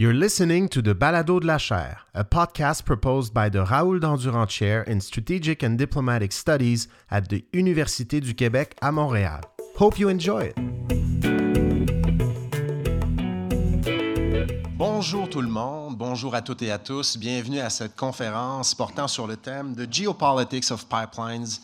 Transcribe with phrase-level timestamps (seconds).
[0.00, 4.48] You're listening to the Balado de la Chaire, a podcast proposed by the Raoul Dandurand
[4.48, 9.40] Chair in Strategic and Diplomatic Studies at the Université du Québec à Montréal.
[9.74, 10.54] Hope you enjoy it.
[14.76, 17.16] Bonjour tout le monde, bonjour à toutes et à tous.
[17.16, 21.58] Bienvenue à cette conférence portant sur le thème The Geopolitics of Pipelines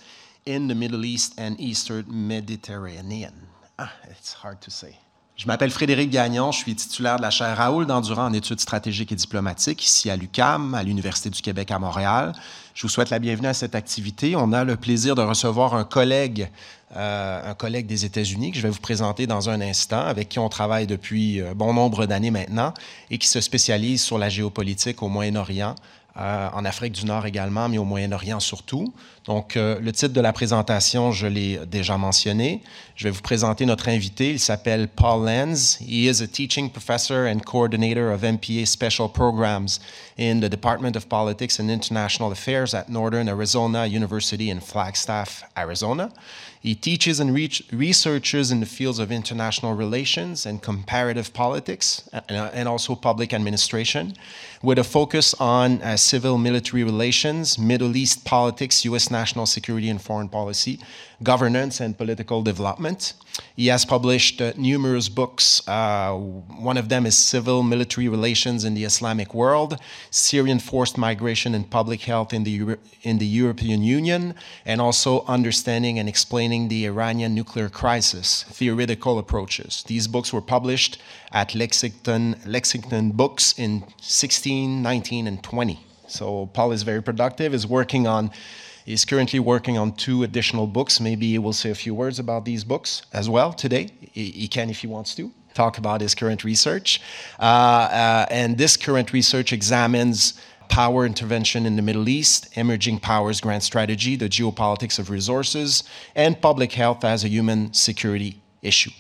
[0.44, 3.46] in the Middle East and Eastern Mediterranean.
[3.78, 4.98] Ah, it's hard to say.
[5.36, 9.10] Je m'appelle Frédéric Gagnon, je suis titulaire de la chaire Raoul Dandurand en études stratégiques
[9.10, 12.32] et diplomatiques ici à l'UCAM, à l'Université du Québec à Montréal.
[12.72, 14.36] Je vous souhaite la bienvenue à cette activité.
[14.36, 16.48] On a le plaisir de recevoir un collègue,
[16.94, 20.38] euh, un collègue des États-Unis que je vais vous présenter dans un instant, avec qui
[20.38, 22.72] on travaille depuis euh, bon nombre d'années maintenant
[23.10, 25.74] et qui se spécialise sur la géopolitique au Moyen-Orient,
[26.16, 28.92] euh, en Afrique du Nord également, mais au Moyen-Orient surtout.
[29.24, 32.62] Donc, euh, le titre de la présentation, je l'ai déjà mentionné.
[32.94, 34.30] Je vais vous présenter notre invité.
[34.30, 35.78] Il s'appelle Paul Lenz.
[35.80, 39.80] He is a teaching professor and coordinator of MPA special programs
[40.16, 46.12] in the Department of Politics and International Affairs at Northern Arizona University in Flagstaff, Arizona.
[46.64, 52.24] He teaches and re- researches in the fields of international relations and comparative politics, and,
[52.30, 54.14] and also public administration,
[54.62, 59.10] with a focus on uh, civil military relations, Middle East politics, U.S.
[59.10, 60.80] national security and foreign policy,
[61.22, 63.14] governance, and political development.
[63.56, 65.66] He has published uh, numerous books.
[65.66, 69.78] Uh, one of them is Civil Military Relations in the Islamic World,
[70.10, 75.24] Syrian Forced Migration and Public Health in the, Euro- in the European Union, and also
[75.26, 79.84] Understanding and Explaining the Iranian Nuclear Crisis Theoretical Approaches.
[79.86, 81.00] These books were published
[81.32, 85.80] at Lexington, Lexington Books in 16, 19, and 20.
[86.06, 88.30] So Paul is very productive, is working on
[88.84, 91.00] He's currently working on two additional books.
[91.00, 93.88] Maybe he will say a few words about these books as well today.
[94.12, 97.00] He, can if he wants to talk about his current research.
[97.38, 100.34] Uh, uh, and this current research examines
[100.68, 106.40] power intervention in the Middle East, emerging powers grand strategy, the geopolitics of resources, and
[106.40, 108.90] public health as a human security issue.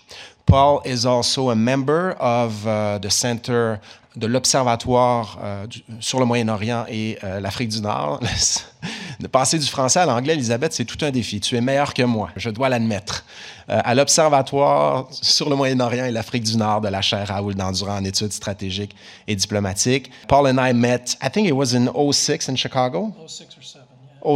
[0.46, 3.80] Paul is also a member of uh, the Center
[4.16, 5.66] de l'Observatoire euh,
[5.98, 8.20] sur le Moyen-Orient et euh, l'Afrique du Nord.
[9.20, 11.40] de passer du français à l'anglais, Elisabeth, c'est tout un défi.
[11.40, 13.24] Tu es meilleur que moi, je dois l'admettre.
[13.70, 17.96] Euh, à l'Observatoire sur le Moyen-Orient et l'Afrique du Nord de la chaire Raoul Dandurand
[17.96, 18.94] en études stratégiques
[19.26, 20.10] et diplomatiques.
[20.28, 23.12] Paul and I met, I think it was in 06 in Chicago?
[23.26, 23.84] 06 or 7.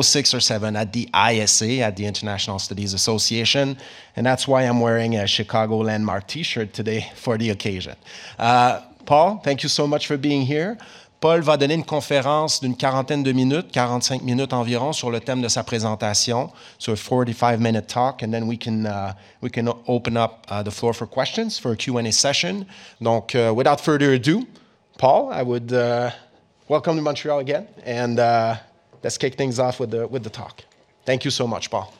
[0.03, 3.77] 06 or 7 at the ISA, at the International Studies Association.
[4.17, 7.97] And that's why I'm wearing a Chicago Landmark t shirt today for the occasion.
[8.39, 10.77] Uh, Paul, thank you so much for being here.
[11.23, 15.41] Paul va donner une conférence d'une quarantaine de minutes, 45 minutes environ, sur le thème
[15.41, 16.53] de sa présentation.
[16.79, 20.71] So a 45-minute talk, and then we can, uh, we can open up uh, the
[20.71, 22.67] floor for questions for a Q&A session.
[23.01, 24.47] Donc, uh, without further ado,
[24.99, 26.11] Paul, I would uh,
[26.69, 28.57] welcome to Montreal again, and uh,
[29.03, 30.65] let's kick things off with the, with the talk.
[31.07, 31.95] Thank you so much, Paul.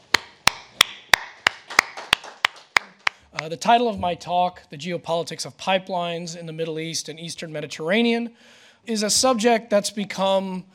[3.49, 7.19] Uh, the title of my talk, The Geopolitics of Pipelines in the Middle East and
[7.19, 8.33] Eastern Mediterranean,
[8.85, 10.67] is a subject that's become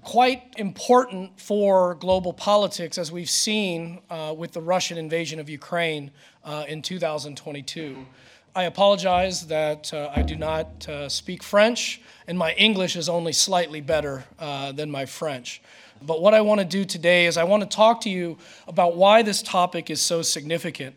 [0.00, 6.12] quite important for global politics, as we've seen uh, with the Russian invasion of Ukraine
[6.44, 8.06] uh, in 2022.
[8.56, 13.34] I apologize that uh, I do not uh, speak French, and my English is only
[13.34, 15.60] slightly better uh, than my French.
[16.00, 18.96] But what I want to do today is I want to talk to you about
[18.96, 20.96] why this topic is so significant.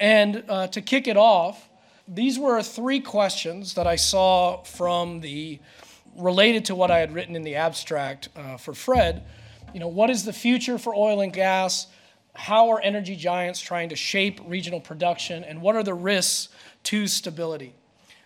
[0.00, 1.68] And uh, to kick it off,
[2.06, 5.58] these were three questions that I saw from the
[6.16, 9.24] related to what I had written in the abstract uh, for Fred.
[9.72, 11.86] You know, what is the future for oil and gas?
[12.34, 15.44] How are energy giants trying to shape regional production?
[15.44, 16.48] And what are the risks
[16.84, 17.74] to stability?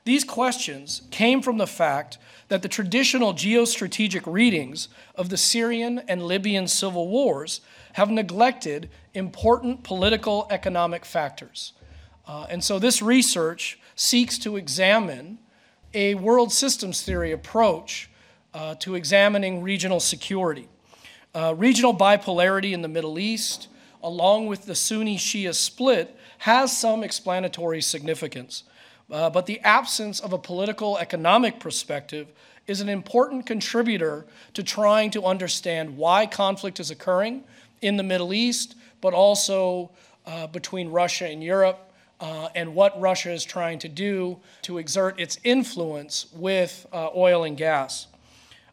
[0.04, 2.18] These questions came from the fact
[2.48, 7.60] that the traditional geostrategic readings of the Syrian and Libyan civil wars
[7.92, 11.72] have neglected important political economic factors.
[12.26, 15.38] Uh, and so this research seeks to examine
[15.94, 18.10] a world systems theory approach
[18.54, 20.68] uh, to examining regional security.
[21.34, 23.68] Uh, regional bipolarity in the Middle East,
[24.02, 28.64] along with the Sunni Shia split, has some explanatory significance.
[29.10, 32.28] Uh, but the absence of a political economic perspective
[32.66, 37.44] is an important contributor to trying to understand why conflict is occurring
[37.82, 39.90] in the Middle East, but also
[40.26, 45.18] uh, between Russia and Europe, uh, and what Russia is trying to do to exert
[45.20, 48.06] its influence with uh, oil and gas.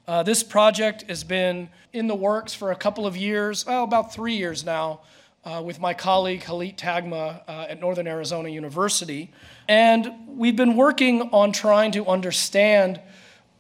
[0.08, 4.14] Uh, this project has been in the works for a couple of years, well, about
[4.14, 5.02] three years now,
[5.46, 9.32] uh, with my colleague Halit Tagma uh, at Northern Arizona University.
[9.68, 13.00] And we've been working on trying to understand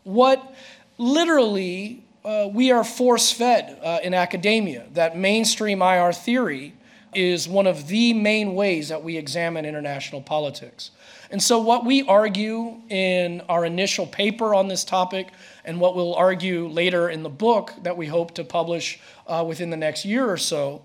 [0.03, 0.55] what
[0.97, 6.73] literally uh, we are force fed uh, in academia, that mainstream IR theory
[7.15, 10.91] is one of the main ways that we examine international politics.
[11.31, 15.29] And so, what we argue in our initial paper on this topic,
[15.65, 19.71] and what we'll argue later in the book that we hope to publish uh, within
[19.71, 20.83] the next year or so,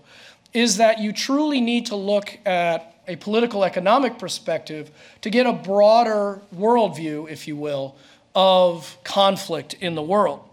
[0.51, 4.89] is that you truly need to look at a political economic perspective
[5.21, 7.95] to get a broader worldview, if you will,
[8.33, 10.44] of conflict in the world.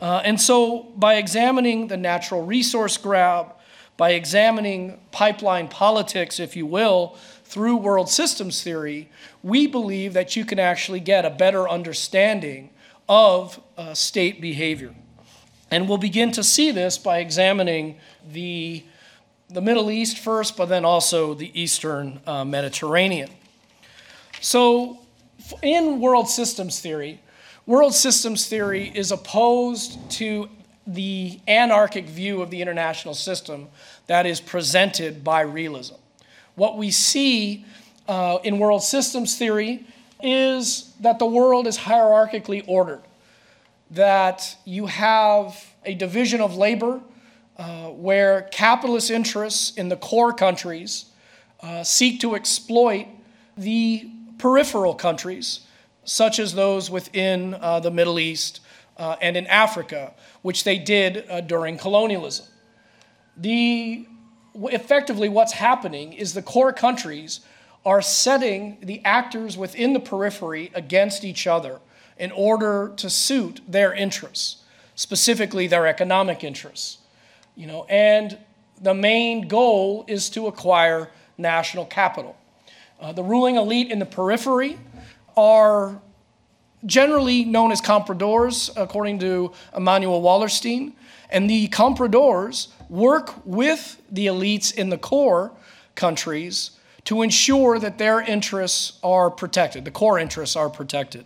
[0.00, 3.52] Uh, and so, by examining the natural resource grab,
[3.96, 9.10] by examining pipeline politics, if you will, through world systems theory,
[9.42, 12.70] we believe that you can actually get a better understanding
[13.08, 14.94] of uh, state behavior.
[15.70, 18.84] And we'll begin to see this by examining the,
[19.48, 23.30] the Middle East first, but then also the Eastern uh, Mediterranean.
[24.40, 25.00] So,
[25.62, 27.20] in world systems theory,
[27.70, 30.48] world systems theory is opposed to
[30.88, 33.68] the anarchic view of the international system
[34.08, 35.94] that is presented by realism.
[36.56, 37.64] What we see
[38.08, 39.86] uh, in world systems theory
[40.20, 43.02] is that the world is hierarchically ordered,
[43.92, 47.00] that you have a division of labor
[47.56, 51.04] uh, where capitalist interests in the core countries
[51.60, 53.06] uh, seek to exploit
[53.56, 55.60] the peripheral countries,
[56.04, 58.60] such as those within uh, the Middle East
[58.96, 60.12] uh, and in Africa,
[60.42, 62.46] which they did uh, during colonialism.
[63.36, 64.06] The,
[64.54, 67.40] effectively, what's happening is the core countries
[67.84, 71.80] are setting the actors within the periphery against each other
[72.18, 74.62] in order to suit their interests,
[74.94, 76.98] specifically their economic interests.
[77.56, 78.36] You know, and
[78.80, 82.36] the main goal is to acquire national capital.
[83.00, 84.78] Uh, the ruling elite in the periphery
[85.40, 86.02] are
[86.84, 90.92] generally known as compradors, according to Immanuel Wallerstein.
[91.30, 95.52] And the compradors work with the elites in the core
[95.94, 96.72] countries
[97.04, 101.24] to ensure that their interests are protected, the core interests are protected.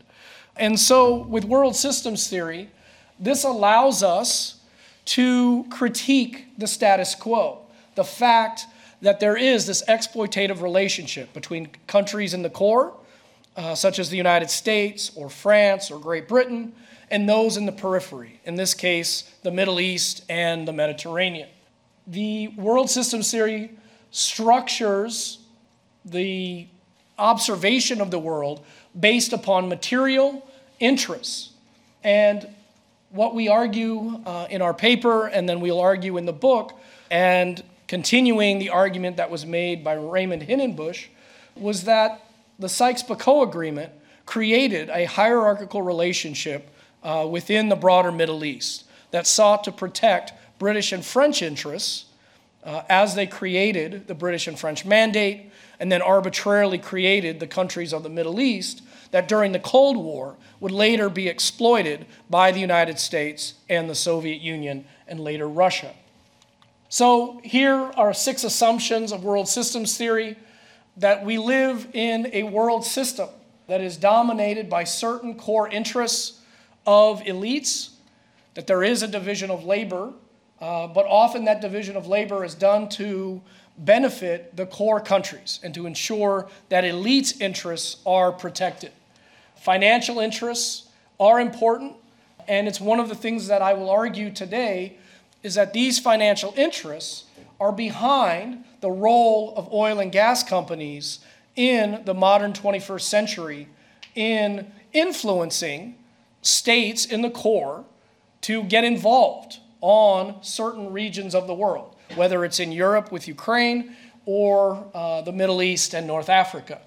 [0.56, 2.70] And so, with world systems theory,
[3.19, 4.60] this allows us
[5.06, 7.58] to critique the status quo,
[7.96, 8.67] the fact
[9.02, 12.94] that there is this exploitative relationship between countries in the core
[13.56, 16.72] uh, such as the United States or France or Great Britain,
[17.10, 21.48] and those in the periphery, in this case, the Middle East and the Mediterranean.
[22.06, 23.70] The world systems theory
[24.10, 25.38] structures
[26.04, 26.66] the
[27.18, 28.64] observation of the world
[28.98, 30.46] based upon material
[30.80, 31.50] interests.
[32.02, 32.48] And
[33.10, 36.78] what we argue uh, in our paper, and then we'll argue in the book,
[37.10, 41.06] and continuing the argument that was made by Raymond Hinnebusch,
[41.54, 42.23] was that
[42.58, 43.92] the Sykes-Picot Agreement
[44.26, 46.70] created a hierarchical relationship
[47.02, 52.06] uh, within the broader Middle East that sought to protect British and French interests
[52.64, 57.92] uh, as they created the British and French Mandate and then arbitrarily created the countries
[57.92, 62.60] of the Middle East that during the Cold War would later be exploited by the
[62.60, 65.94] United States and the Soviet Union and later Russia.
[66.88, 70.36] So here are six assumptions of world systems theory
[70.96, 73.29] that we live in a world system
[73.67, 76.41] that is dominated by certain core interests
[76.87, 77.91] of elites,
[78.55, 80.13] that there is a division of labor,
[80.60, 83.41] uh, but often that division of labor is done to
[83.79, 88.93] benefit the core countries and to ensure that elites' interests are protected.
[89.56, 91.94] Financial interests are important,
[92.46, 94.96] and it's one of the things that I will argue today
[95.43, 97.24] is that these financial interests
[97.61, 101.20] are behind the role of oil and gas companies
[101.56, 103.69] in the modern 21st century
[104.15, 105.96] in influencing
[106.43, 107.84] states in the core
[108.43, 113.96] to get involved on certain regions of the world, whether it's in Europe with Ukraine
[114.27, 116.81] or uh, the Middle East and North Africa.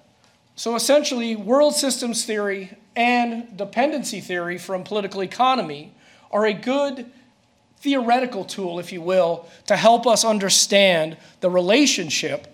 [0.56, 5.94] So essentially, world systems theory and dependency theory from political economy
[6.32, 7.10] are a good
[7.80, 12.46] theoretical tool, if you will, to help us understand the relationship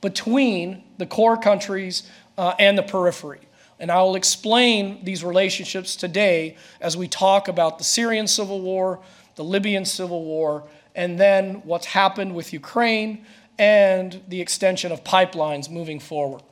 [0.00, 2.02] between the core countries
[2.36, 3.40] uh, and the periphery.
[3.78, 9.00] And I will explain these relationships today as we talk about the Syrian civil war,
[9.34, 10.64] the Libyan civil war,
[10.94, 13.26] and then what's happened with Ukraine
[13.58, 16.42] and the extension of pipelines moving forward.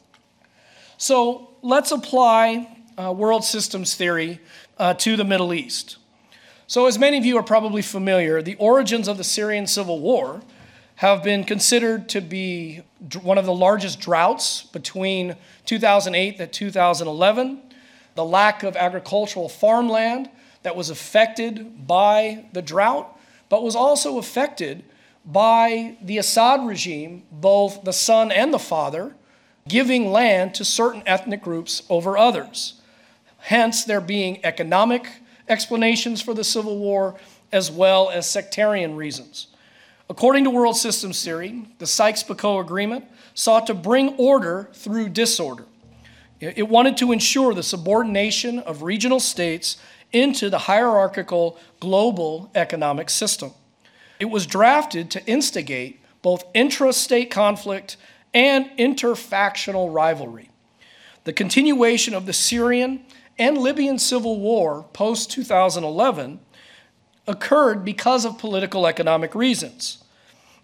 [0.96, 4.40] So let's apply uh, world systems theory
[4.78, 5.96] uh, to the Middle East.
[6.74, 10.42] So, as many of you are probably familiar, the origins of the Syrian civil war
[10.96, 12.82] have been considered to be
[13.22, 17.62] one of the largest droughts between 2008 and 2011.
[18.16, 20.28] The lack of agricultural farmland
[20.64, 24.82] that was affected by the drought, but was also affected
[25.24, 29.14] by the Assad regime, both the son and the father,
[29.68, 32.80] giving land to certain ethnic groups over others.
[33.38, 35.06] Hence, there being economic
[35.48, 37.16] explanations for the civil war
[37.52, 39.48] as well as sectarian reasons.
[40.10, 45.64] According to World Systems Theory, the Sykes Picot Agreement sought to bring order through disorder.
[46.40, 49.78] It wanted to ensure the subordination of regional states
[50.12, 53.52] into the hierarchical global economic system.
[54.20, 57.96] It was drafted to instigate both intra-state conflict
[58.32, 60.50] and interfactional rivalry.
[61.24, 63.04] The continuation of the Syrian
[63.38, 66.40] and Libyan civil war post 2011
[67.26, 70.04] occurred because of political economic reasons.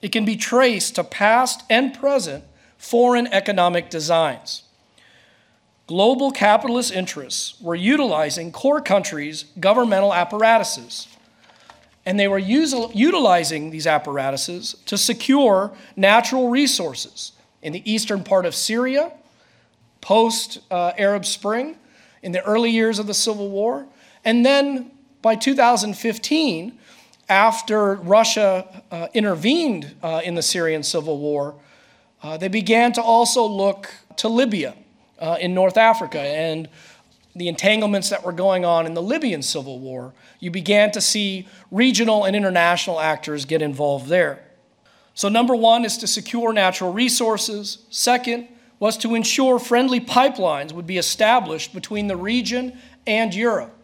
[0.03, 2.45] It can be traced to past and present
[2.79, 4.65] foreign economic designs.
[5.87, 11.09] Global capitalist interests were utilizing core countries' governmental apparatuses,
[12.07, 18.55] and they were utilizing these apparatuses to secure natural resources in the eastern part of
[18.55, 19.13] Syria,
[20.01, 21.77] post uh, Arab Spring,
[22.23, 23.87] in the early years of the Civil War,
[24.25, 24.91] and then
[25.23, 26.79] by 2015,
[27.29, 31.55] after Russia uh, intervened uh, in the Syrian civil war,
[32.23, 34.75] uh, they began to also look to Libya
[35.21, 36.69] uh, in North Africa and
[37.37, 40.13] the entanglements that were going on in the Libyan civil war.
[40.41, 44.43] You began to see regional and international actors get involved there.
[45.15, 47.79] So, number one is to secure natural resources.
[47.91, 48.49] Second
[48.81, 53.77] was to ensure friendly pipelines would be established between the region and Europe.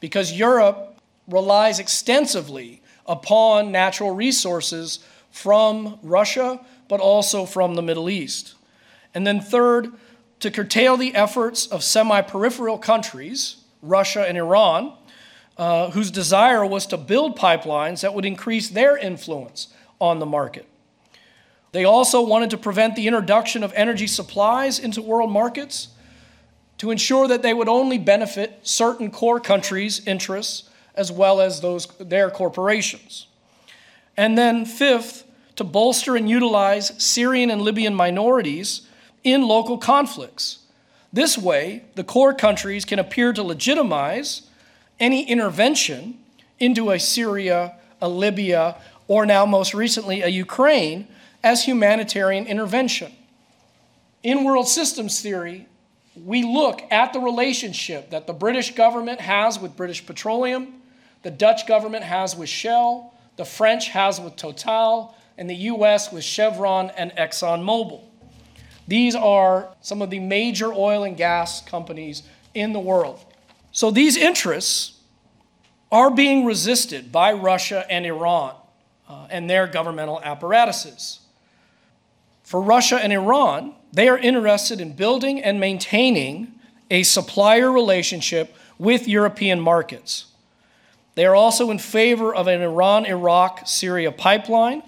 [0.00, 4.98] Because Europe relies extensively upon natural resources
[5.30, 8.54] from Russia, but also from the Middle East.
[9.14, 9.92] And then, third,
[10.40, 14.92] to curtail the efforts of semi peripheral countries, Russia and Iran,
[15.56, 19.68] uh, whose desire was to build pipelines that would increase their influence
[20.00, 20.67] on the market.
[21.72, 25.88] They also wanted to prevent the introduction of energy supplies into world markets
[26.78, 31.86] to ensure that they would only benefit certain core countries' interests as well as those,
[31.98, 33.26] their corporations.
[34.16, 35.24] And then, fifth,
[35.56, 38.82] to bolster and utilize Syrian and Libyan minorities
[39.22, 40.60] in local conflicts.
[41.12, 44.42] This way, the core countries can appear to legitimize
[45.00, 46.18] any intervention
[46.58, 51.08] into a Syria, a Libya, or now most recently a Ukraine
[51.42, 53.12] as humanitarian intervention.
[54.22, 55.66] In world systems theory,
[56.16, 60.78] we look at the relationship that the British government has with British Petroleum
[61.22, 66.24] the Dutch government has with Shell, the French has with Total, and the US with
[66.24, 68.02] Chevron and ExxonMobil.
[68.86, 72.22] These are some of the major oil and gas companies
[72.54, 73.24] in the world.
[73.72, 74.98] So these interests
[75.92, 78.54] are being resisted by Russia and Iran
[79.08, 81.20] uh, and their governmental apparatuses.
[82.48, 86.54] For Russia and Iran, they are interested in building and maintaining
[86.90, 90.24] a supplier relationship with European markets.
[91.14, 94.82] They are also in favor of an Iran Iraq Syria pipeline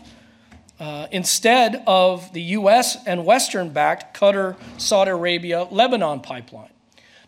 [0.78, 6.72] uh, instead of the US and Western backed Qatar Saudi Arabia Lebanon pipeline.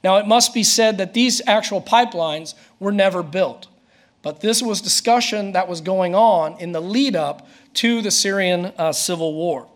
[0.02, 3.68] Now, it must be said that these actual pipelines were never built,
[4.22, 8.72] but this was discussion that was going on in the lead up to the Syrian
[8.78, 9.68] uh, civil war.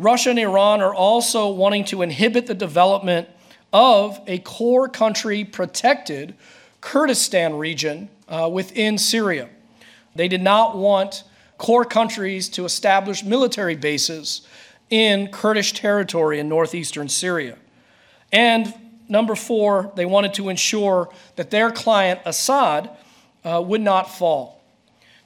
[0.00, 3.28] Russia and Iran are also wanting to inhibit the development
[3.70, 6.34] of a core country protected
[6.80, 9.50] Kurdistan region uh, within Syria.
[10.14, 11.24] They did not want
[11.58, 14.40] core countries to establish military bases
[14.88, 17.58] in Kurdish territory in northeastern Syria.
[18.32, 18.72] And
[19.06, 22.88] number four, they wanted to ensure that their client, Assad,
[23.44, 24.59] uh, would not fall.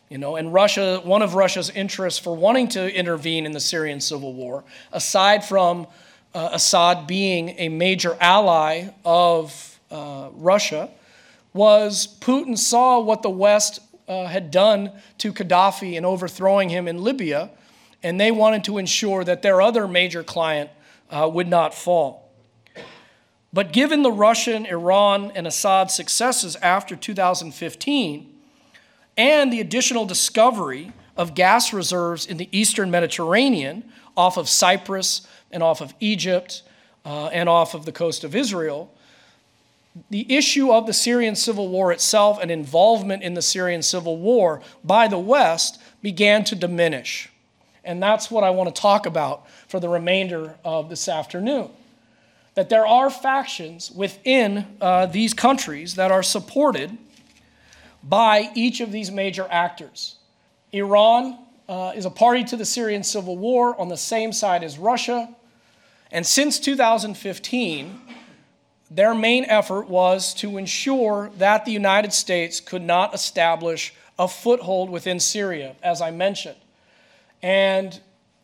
[0.09, 4.01] You know, and Russia, one of Russia's interests for wanting to intervene in the Syrian
[4.01, 5.87] civil war, aside from
[6.35, 10.91] uh, Assad being a major ally of uh, Russia,
[11.55, 17.03] was Putin saw what the West uh, had done to Gaddafi in overthrowing him in
[17.03, 17.51] Libya,
[18.03, 20.69] and they wanted to ensure that their other major client
[21.11, 22.31] uh, would not fall.
[23.53, 28.34] But given the Russian, Iran, and Assad successes after 2015,
[29.17, 33.85] and the additional discovery of gas reserves in the eastern Mediterranean
[34.17, 36.63] off of Cyprus and off of Egypt
[37.05, 38.93] uh, and off of the coast of Israel,
[40.11, 44.61] the issue of the Syrian civil war itself and involvement in the Syrian civil war
[44.83, 47.31] by the West began to diminish.
[47.85, 51.71] And that's what I want to talk about for the remainder of this afternoon.
[52.55, 56.97] That there are factions within uh, these countries that are supported
[58.05, 60.17] by each of these major actors.
[60.73, 64.79] Iran uh, is a party to the Syrian civil war on the same side as
[64.79, 65.35] Russia.
[66.11, 68.01] And since 2015,
[68.91, 74.91] their main effort was to ensure that the United States could not establish a foothold
[74.91, 76.59] within Syria, as I mentioned.
[77.43, 77.99] And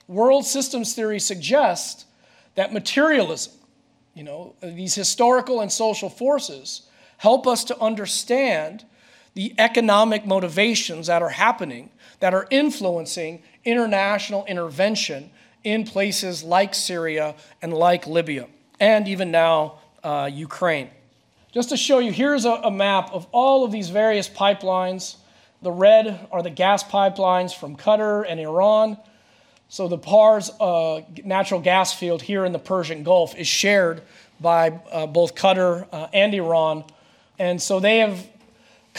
[0.08, 2.06] world systems theory suggests
[2.54, 3.52] that materialism,
[4.14, 6.82] you know, these historical and social forces,
[7.18, 8.84] help us to understand
[9.34, 15.30] the economic motivations that are happening that are influencing international intervention
[15.64, 20.90] in places like Syria and like Libya, and even now uh, Ukraine.
[21.52, 25.16] Just to show you, here's a, a map of all of these various pipelines.
[25.62, 28.96] The red are the gas pipelines from Qatar and Iran.
[29.68, 34.02] So the Pars uh, natural gas field here in the Persian Gulf is shared
[34.40, 36.84] by uh, both Qatar uh, and Iran.
[37.38, 38.26] And so they have,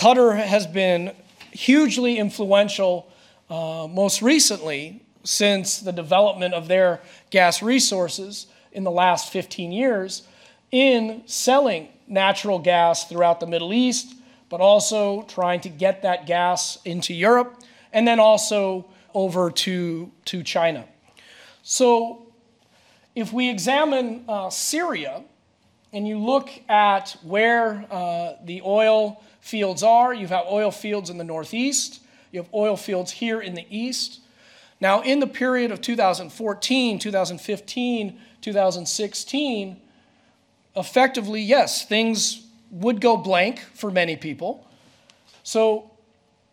[0.02, 1.14] Qatar has been
[1.52, 3.08] hugely influential
[3.52, 10.24] uh, most recently since the development of their gas resources in the last 15 years
[10.72, 14.16] in selling natural gas throughout the Middle East,
[14.50, 17.62] but also trying to get that gas into Europe
[17.94, 20.84] and then also over to, to China.
[21.62, 22.26] So,
[23.14, 25.22] if we examine uh, Syria
[25.94, 31.18] and you look at where uh, the oil fields are, you have oil fields in
[31.18, 34.22] the northeast, you have oil fields here in the east.
[34.80, 39.82] Now, in the period of 2014, 2015, 2016,
[40.76, 44.66] effectively, yes, things would go blank for many people.
[45.44, 45.92] So,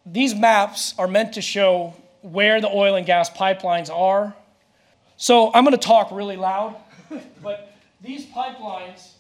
[0.05, 4.35] these maps are meant to show where the oil and gas pipelines are.
[5.17, 6.77] So, I'm going to talk really loud,
[7.43, 9.13] but these pipelines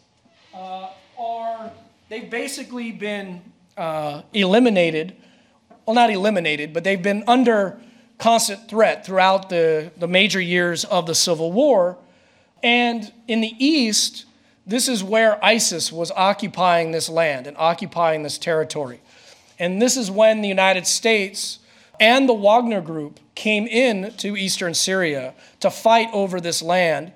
[0.55, 1.71] uh, are,
[2.09, 3.41] they've basically been
[3.77, 5.17] uh, eliminated
[5.89, 7.81] well, not eliminated, but they've been under
[8.19, 11.97] constant threat throughout the, the major years of the Civil War.
[12.63, 14.27] And in the East,
[14.67, 19.01] this is where ISIS was occupying this land and occupying this territory.
[19.59, 21.59] And this is when the United States
[21.99, 27.13] and the Wagner Group came in to eastern Syria to fight over this land.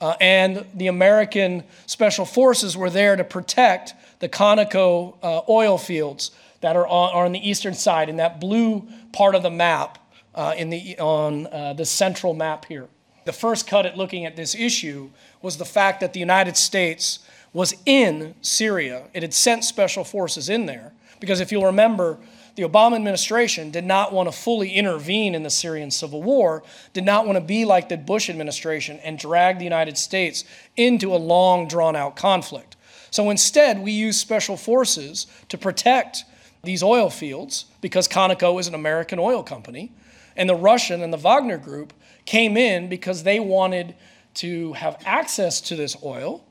[0.00, 6.30] Uh, and the American Special Forces were there to protect the Conoco uh, oil fields
[6.60, 9.98] that are on, are on the eastern side in that blue part of the map
[10.34, 12.88] uh, in the, on uh, the central map here.
[13.24, 15.10] The first cut at looking at this issue
[15.42, 17.20] was the fact that the United States
[17.52, 19.04] was in Syria.
[19.12, 22.18] It had sent special forces in there because if you'll remember,
[22.56, 27.04] the Obama administration did not want to fully intervene in the Syrian civil war, did
[27.04, 30.44] not want to be like the Bush administration and drag the United States
[30.76, 32.76] into a long, drawn out conflict.
[33.10, 36.24] So instead, we used special forces to protect
[36.62, 39.92] these oil fields because Conoco is an American oil company.
[40.36, 41.92] And the Russian and the Wagner group
[42.24, 43.94] came in because they wanted
[44.34, 46.44] to have access to this oil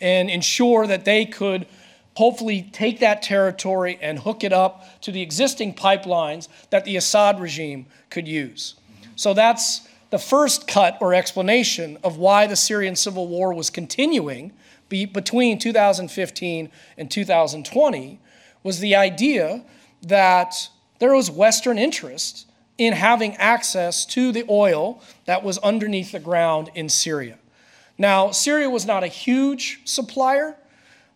[0.00, 1.66] and ensure that they could
[2.20, 7.40] hopefully take that territory and hook it up to the existing pipelines that the Assad
[7.40, 8.74] regime could use.
[9.16, 14.52] So that's the first cut or explanation of why the Syrian civil war was continuing
[14.90, 18.20] between 2015 and 2020
[18.62, 19.64] was the idea
[20.02, 26.20] that there was Western interest in having access to the oil that was underneath the
[26.20, 27.38] ground in Syria.
[27.96, 30.58] Now, Syria was not a huge supplier,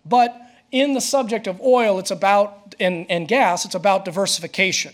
[0.06, 0.40] but
[0.74, 4.92] in the subject of oil, it's about, and, and gas, it's about diversification.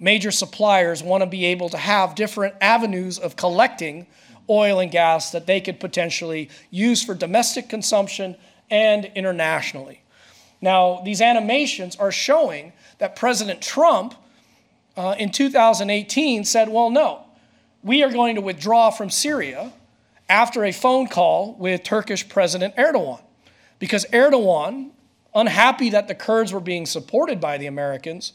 [0.00, 4.08] Major suppliers want to be able to have different avenues of collecting
[4.50, 8.34] oil and gas that they could potentially use for domestic consumption
[8.70, 10.02] and internationally.
[10.60, 14.16] Now, these animations are showing that President Trump
[14.96, 17.22] uh, in 2018 said, well, no,
[17.84, 19.72] we are going to withdraw from Syria
[20.28, 23.20] after a phone call with Turkish President Erdogan.
[23.78, 24.90] Because Erdogan,
[25.34, 28.32] unhappy that the Kurds were being supported by the Americans,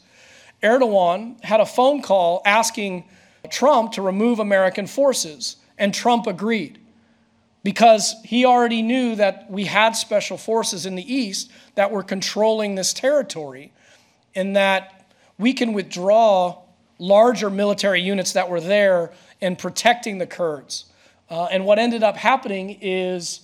[0.62, 3.04] Erdogan had a phone call asking
[3.50, 6.78] Trump to remove American forces, and Trump agreed
[7.64, 12.74] because he already knew that we had special forces in the east that were controlling
[12.74, 13.72] this territory
[14.34, 15.06] and that
[15.38, 16.62] we can withdraw
[16.98, 20.84] larger military units that were there and protecting the Kurds.
[21.28, 23.40] Uh, and what ended up happening is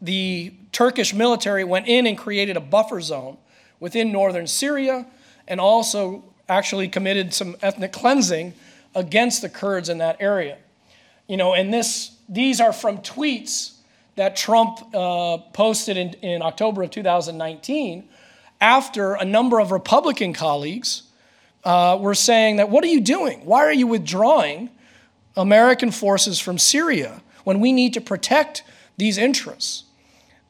[0.00, 3.38] the Turkish military went in and created a buffer zone
[3.80, 5.06] within northern Syria
[5.46, 8.54] and also actually committed some ethnic cleansing
[8.94, 10.58] against the Kurds in that area.
[11.26, 13.74] You know, and this, these are from tweets
[14.16, 18.08] that Trump uh, posted in, in October of 2019
[18.60, 21.02] after a number of Republican colleagues
[21.64, 23.44] uh, were saying that, What are you doing?
[23.44, 24.70] Why are you withdrawing
[25.36, 28.64] American forces from Syria when we need to protect
[28.96, 29.84] these interests?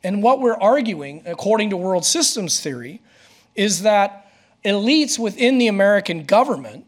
[0.02, 3.02] And what we're arguing, according to world systems theory,
[3.54, 4.30] is that
[4.64, 6.86] elites within the American government,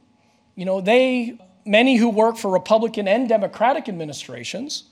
[0.54, 4.84] you know, they, many who work for Republican and Democratic administrations,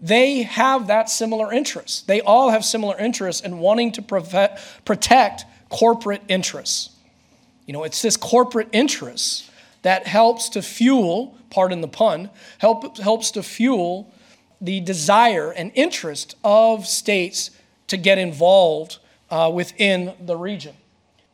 [0.00, 2.08] they have that similar interest.
[2.08, 6.90] They all have similar interests in wanting to protect corporate interests.
[7.66, 9.48] You know, it's this corporate interest
[9.82, 14.12] that helps to fuel, pardon the pun, help, helps to fuel
[14.62, 17.50] the desire and interest of states
[17.88, 18.98] to get involved
[19.28, 20.74] uh, within the region.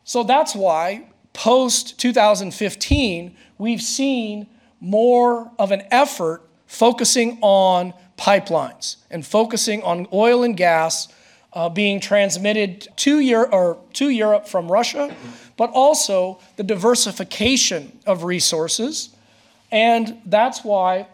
[0.05, 4.47] So that's why post 2015, we've seen
[4.81, 11.09] more of an effort focusing on pipelines and focusing on oil and gas
[11.53, 15.15] uh, being transmitted to, Euro- or to Europe from Russia,
[15.57, 19.11] but also the diversification of resources.
[19.71, 21.09] And that's why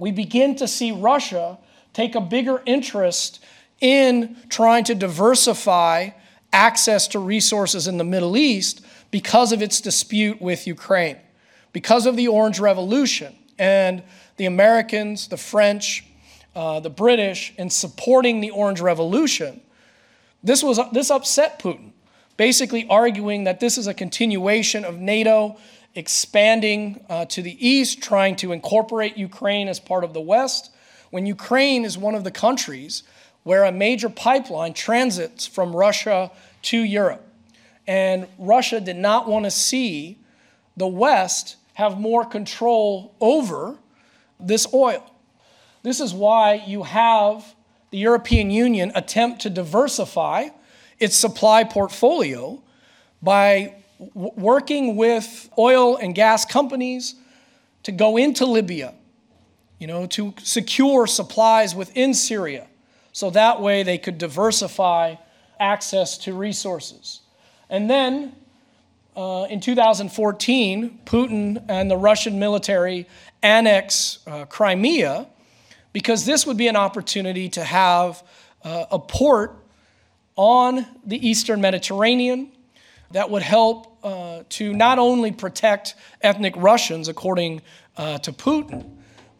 [0.00, 1.58] we begin to see Russia
[1.92, 3.44] take a bigger interest
[3.80, 6.10] in trying to diversify
[6.52, 11.18] access to resources in the Middle East because of its dispute with Ukraine,
[11.72, 13.34] because of the Orange Revolution.
[13.58, 14.02] And
[14.38, 16.04] the Americans, the French,
[16.56, 19.60] uh, the British in supporting the Orange Revolution,
[20.42, 21.92] this, was, this upset Putin,
[22.38, 25.58] basically arguing that this is a continuation of NATO
[25.94, 30.70] expanding uh, to the east, trying to incorporate Ukraine as part of the West,
[31.10, 33.02] when Ukraine is one of the countries
[33.42, 36.30] where a major pipeline transits from Russia
[36.62, 37.26] to Europe.
[37.86, 40.18] And Russia did not want to see
[40.76, 43.76] the West have more control over
[44.38, 45.04] this oil.
[45.82, 47.54] This is why you have
[47.90, 50.48] the European Union attempt to diversify
[50.98, 52.62] its supply portfolio
[53.22, 53.74] by
[54.14, 57.14] working with oil and gas companies
[57.82, 58.94] to go into Libya,
[59.78, 62.66] you know, to secure supplies within Syria.
[63.12, 65.16] So that way they could diversify
[65.58, 67.20] access to resources.
[67.68, 68.34] And then
[69.16, 73.06] uh, in 2014, Putin and the Russian military
[73.42, 75.26] annex uh, Crimea
[75.92, 78.22] because this would be an opportunity to have
[78.62, 79.56] uh, a port
[80.36, 82.52] on the eastern Mediterranean
[83.10, 87.62] that would help uh, to not only protect ethnic Russians, according
[87.96, 88.88] uh, to Putin,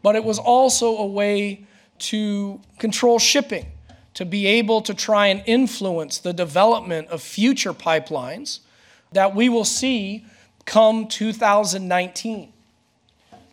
[0.02, 1.64] but it was also a way
[1.98, 3.66] to control shipping,
[4.14, 8.60] to be able to try and influence the development of future pipelines
[9.12, 10.24] that we will see
[10.64, 12.52] come 2019.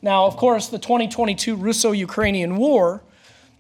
[0.01, 3.01] Now, of course, the 2022 Russo Ukrainian War,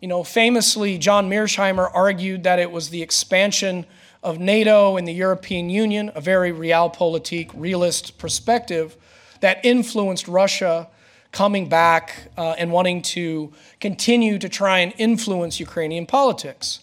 [0.01, 3.85] you know, famously, John Mearsheimer argued that it was the expansion
[4.23, 8.95] of NATO and the European Union, a very realpolitik, realist perspective,
[9.41, 10.89] that influenced Russia
[11.31, 16.79] coming back uh, and wanting to continue to try and influence Ukrainian politics.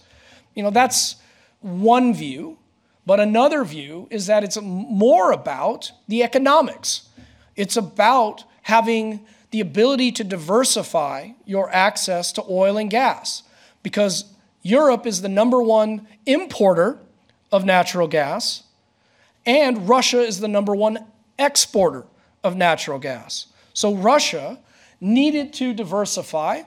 [0.54, 1.16] You know, that's
[1.60, 2.58] one view,
[3.06, 7.08] but another view is that it's more about the economics.
[7.56, 13.42] It's about having the ability to diversify your access to oil and gas
[13.82, 14.24] because
[14.62, 16.98] Europe is the number one importer
[17.52, 18.64] of natural gas,
[19.46, 20.98] and Russia is the number one
[21.38, 22.04] exporter
[22.42, 23.46] of natural gas.
[23.72, 24.58] So Russia
[25.00, 26.62] needed to diversify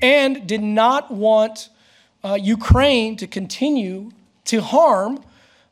[0.00, 1.68] and did not want
[2.24, 4.10] uh, Ukraine to continue
[4.46, 5.22] to harm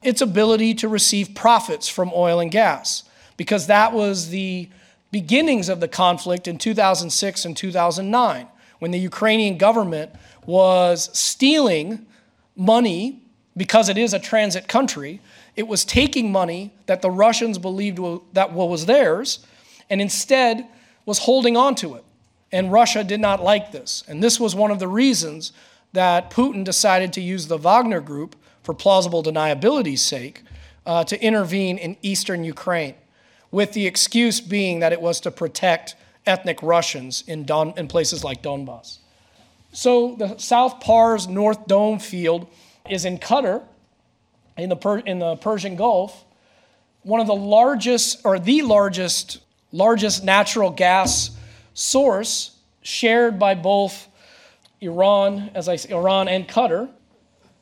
[0.02, 3.04] its ability to receive profits from oil and gas
[3.36, 4.68] because that was the
[5.10, 8.46] beginnings of the conflict in 2006 and 2009
[8.78, 10.12] when the Ukrainian government
[10.46, 12.06] was stealing
[12.56, 13.20] money
[13.60, 15.20] because it is a transit country.
[15.54, 17.98] It was taking money that the Russians believed
[18.32, 19.40] that was theirs
[19.90, 20.66] and instead
[21.04, 22.04] was holding on to it.
[22.50, 24.02] And Russia did not like this.
[24.08, 25.52] And this was one of the reasons
[25.92, 30.42] that Putin decided to use the Wagner Group for plausible deniability's sake
[30.86, 32.94] uh, to intervene in eastern Ukraine
[33.50, 38.24] with the excuse being that it was to protect ethnic Russians in, Don, in places
[38.24, 39.00] like Donbass.
[39.72, 42.48] So the South Pars North Dome field
[42.88, 43.62] is in Qatar,
[44.56, 46.24] in the, per, in the Persian Gulf,
[47.02, 49.38] one of the largest, or the largest,
[49.72, 51.30] largest natural gas
[51.74, 54.08] source shared by both
[54.80, 56.88] Iran, as I say, Iran and Qatar.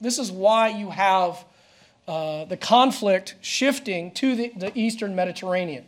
[0.00, 1.44] this is why you have
[2.07, 5.85] uh, the conflict shifting to the, the eastern Mediterranean,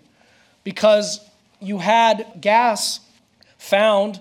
[0.65, 1.21] because
[1.61, 3.01] you had gas
[3.59, 4.21] found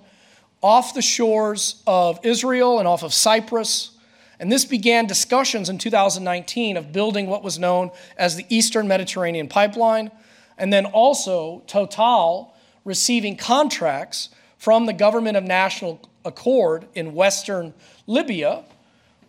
[0.61, 3.91] off the shores of Israel and off of Cyprus.
[4.39, 9.47] And this began discussions in 2019 of building what was known as the Eastern Mediterranean
[9.47, 10.11] Pipeline,
[10.57, 12.53] and then also Total
[12.85, 17.73] receiving contracts from the government of national accord in western
[18.07, 18.63] Libya,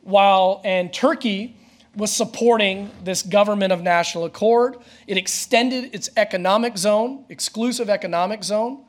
[0.03, 1.57] while and Turkey
[1.97, 4.77] was supporting this government of national accord.
[5.07, 8.85] It extended its economic zone, exclusive economic zone.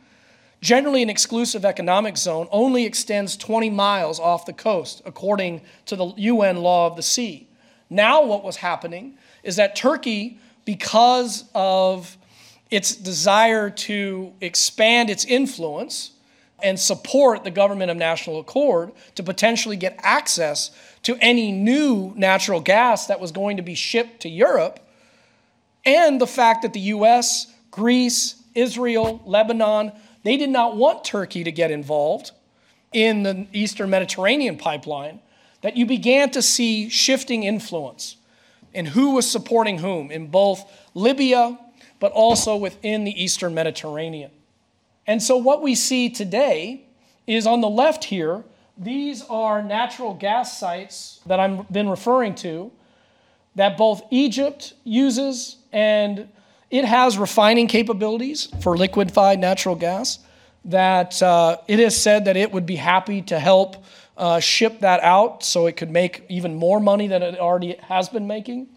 [0.61, 6.13] Generally, an exclusive economic zone only extends 20 miles off the coast, according to the
[6.17, 7.47] UN law of the sea.
[7.89, 12.15] Now, what was happening is that Turkey, because of
[12.69, 16.11] its desire to expand its influence
[16.63, 20.69] and support the government of national accord to potentially get access
[21.01, 24.79] to any new natural gas that was going to be shipped to Europe,
[25.85, 29.91] and the fact that the US, Greece, Israel, Lebanon,
[30.23, 32.31] they did not want Turkey to get involved
[32.91, 35.19] in the Eastern Mediterranean pipeline,
[35.61, 38.17] that you began to see shifting influence
[38.73, 41.57] in who was supporting whom in both Libya,
[41.99, 44.31] but also within the Eastern Mediterranean.
[45.07, 46.83] And so, what we see today
[47.27, 48.43] is on the left here,
[48.77, 52.71] these are natural gas sites that I've been referring to
[53.55, 56.29] that both Egypt uses and
[56.71, 60.19] it has refining capabilities for liquefied natural gas.
[60.65, 63.83] That uh, it is said that it would be happy to help
[64.15, 68.09] uh, ship that out so it could make even more money than it already has
[68.09, 68.67] been making.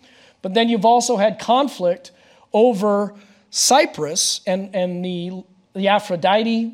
[0.42, 2.11] But then you've also had conflict
[2.52, 3.14] over
[3.50, 6.72] Cyprus and, and the, the Aphrodite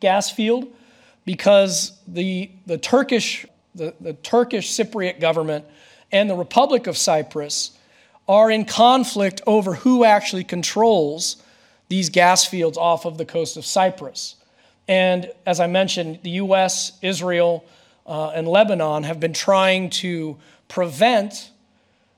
[0.00, 0.68] gas field
[1.24, 5.64] because the, the Turkish the, the Turkish Cypriot government
[6.10, 7.76] and the Republic of Cyprus
[8.28, 11.36] are in conflict over who actually controls
[11.88, 14.36] these gas fields off of the coast of Cyprus.
[14.88, 17.64] And as I mentioned, the US, Israel,
[18.06, 20.36] uh, and Lebanon have been trying to
[20.68, 21.50] prevent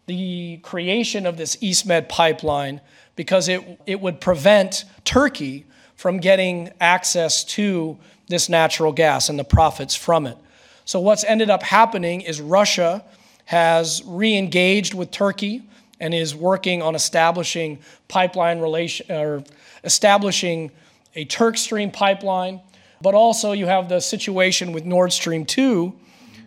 [0.07, 2.81] the creation of this East Med pipeline
[3.17, 5.67] because it, it would prevent Turkey
[5.97, 10.39] from getting access to this natural gas and the profits from it.
[10.85, 13.05] So, what's ended up happening is Russia
[13.47, 15.63] has re engaged with Turkey
[16.01, 19.45] and is working on establishing pipeline relation or
[19.85, 20.71] establishing
[21.15, 22.61] a Turk Stream pipeline.
[23.01, 25.95] But also, you have the situation with Nord Stream 2,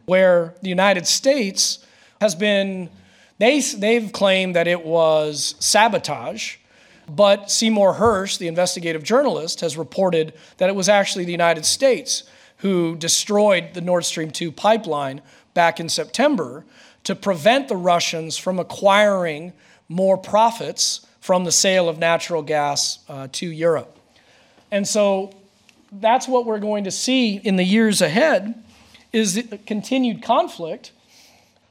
[0.06, 1.86] where the United States
[2.20, 2.90] has been,
[3.38, 6.58] they, they've claimed that it was sabotage.
[7.08, 12.24] But Seymour Hersh, the investigative journalist, has reported that it was actually the United States
[12.58, 15.22] who destroyed the Nord Stream 2 pipeline
[15.54, 16.64] back in September
[17.04, 19.54] to prevent the Russians from acquiring
[19.90, 23.98] more profits from the sale of natural gas uh, to Europe.
[24.72, 25.34] And so
[25.92, 28.64] that's what we're going to see in the years ahead
[29.12, 30.92] is continued conflict.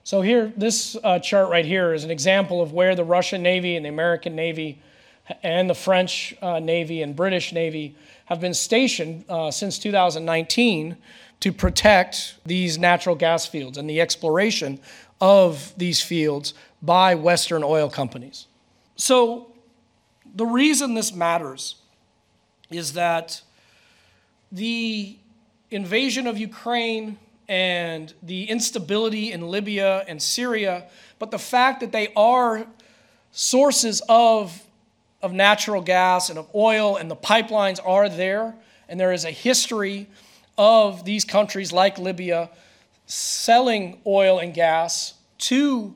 [0.04, 3.76] So here, this uh, chart right here is an example of where the Russian Navy
[3.76, 4.80] and the American Navy
[5.42, 10.96] and the French uh, Navy and British Navy have been stationed uh, since 2019
[11.40, 14.78] to protect these natural gas fields and the exploration
[15.20, 18.46] of these fields by Western oil companies.
[18.96, 19.52] So,
[20.34, 21.76] the reason this matters
[22.70, 23.42] is that
[24.52, 25.16] the
[25.70, 30.86] invasion of Ukraine and the instability in Libya and Syria,
[31.18, 32.66] but the fact that they are
[33.32, 34.62] sources of,
[35.20, 38.54] of natural gas and of oil, and the pipelines are there,
[38.88, 40.06] and there is a history
[40.56, 42.50] of these countries like Libya
[43.10, 45.94] selling oil and gas to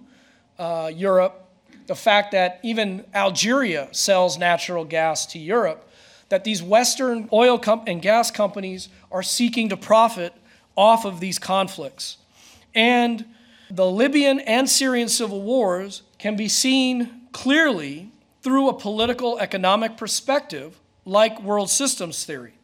[0.58, 1.48] uh, Europe,
[1.86, 5.88] the fact that even Algeria sells natural gas to Europe,
[6.28, 10.32] that these Western oil and gas companies are seeking to profit
[10.76, 12.16] off of these conflicts.
[12.74, 13.24] And
[13.70, 18.10] the Libyan and Syrian civil wars can be seen clearly
[18.42, 22.54] through a political economic perspective like world systems theory.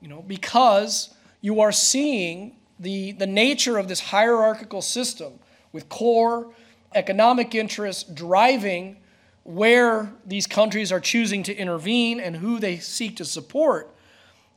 [0.00, 5.38] You know, because you are seeing the, the nature of this hierarchical system
[5.72, 6.48] with core
[6.94, 8.96] economic interests driving
[9.44, 13.94] where these countries are choosing to intervene and who they seek to support.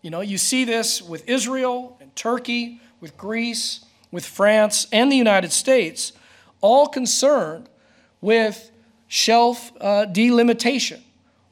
[0.02, 5.16] You know, you see this with Israel and Turkey, with Greece, with France, and the
[5.16, 6.14] United States,
[6.62, 7.70] all concerned
[8.22, 8.72] with
[9.08, 11.04] shelf uh, delimitation,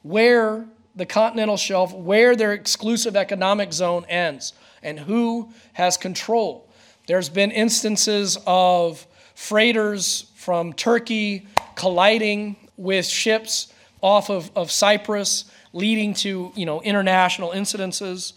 [0.01, 4.53] where the continental shelf, where their exclusive economic zone ends,
[4.87, 6.65] and who has control.
[7.07, 11.45] There's been instances of freighters from Turkey
[11.75, 18.31] colliding with ships off of, of Cyprus, leading to you know, international incidences.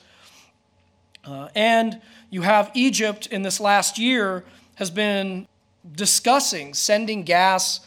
[1.24, 5.46] Uh, and you have Egypt in this last year has been
[5.94, 7.78] discussing sending gas,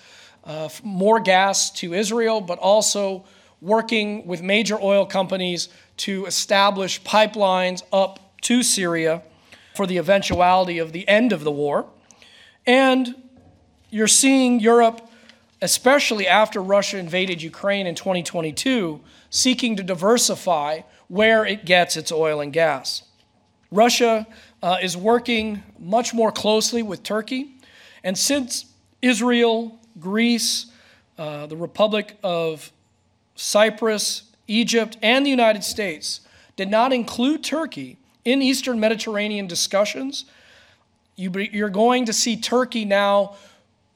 [0.46, 3.26] uh, more gas to Israel, but also
[3.60, 9.24] working with major oil companies to establish pipelines up to Syria
[9.76, 11.88] for the eventuality of the end of the war.
[12.66, 13.16] And
[13.90, 15.02] you're seeing Europe,
[15.62, 22.40] especially after Russia invaded Ukraine in 2022, seeking to diversify where it gets its oil
[22.40, 23.04] and gas.
[23.72, 24.28] Russia
[24.62, 27.56] uh, is working much more closely with Turkey.
[28.04, 28.66] And since
[29.02, 30.68] Israel, Greece,
[31.18, 32.72] uh, the Republic of
[33.36, 36.22] Cyprus, Egypt, and the United States
[36.56, 40.26] did not include Turkey in Eastern Mediterranean discussions,
[41.16, 41.32] you,
[41.64, 43.36] are going to see Turkey now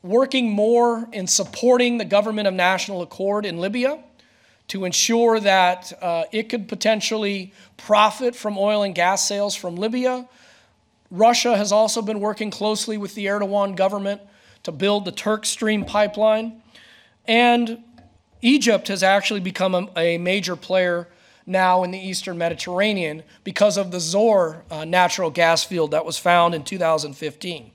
[0.03, 3.99] working more in supporting the government of national accord in Libya
[4.67, 10.27] to ensure that uh, it could potentially profit from oil and gas sales from Libya.
[11.09, 14.21] Russia has also been working closely with the Erdogan government
[14.63, 16.61] to build the Turk Stream pipeline.
[17.25, 17.81] And
[18.41, 21.07] Egypt has actually become a, a major player
[21.47, 26.17] now in the eastern Mediterranean because of the Zohr uh, natural gas field that was
[26.17, 27.71] found in 2015.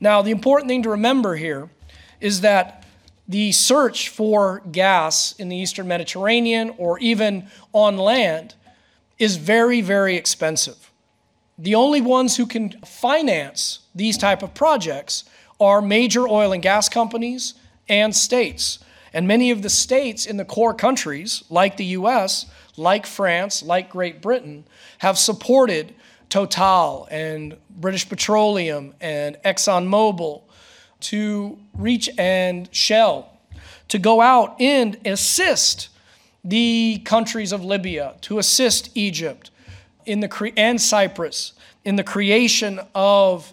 [0.00, 1.68] Now, the important thing to remember here
[2.20, 2.84] is that
[3.28, 8.54] the search for gas in the eastern Mediterranean or even on land
[9.18, 10.90] is very, very expensive.
[11.58, 15.24] The only ones who can finance these type of projects
[15.60, 17.54] are major oil and gas companies
[17.88, 18.78] and states.
[19.12, 22.46] And many of the states in the core countries, like the US,
[22.80, 24.64] like France, like Great Britain,
[24.98, 25.94] have supported
[26.28, 30.42] Total and British Petroleum and ExxonMobil
[31.00, 33.30] to reach and Shell
[33.88, 35.88] to go out and assist
[36.44, 39.50] the countries of Libya, to assist Egypt
[40.06, 41.52] in the and Cyprus
[41.84, 43.52] in the creation of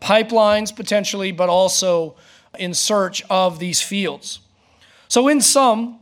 [0.00, 2.16] pipelines potentially, but also
[2.58, 4.40] in search of these fields.
[5.08, 5.97] So, in sum,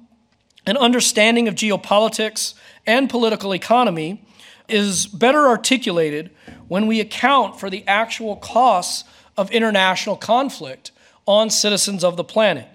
[0.66, 2.54] an understanding of geopolitics
[2.86, 4.22] and political economy
[4.68, 6.30] is better articulated
[6.68, 9.04] when we account for the actual costs
[9.36, 10.90] of international conflict
[11.24, 12.68] on citizens of the planet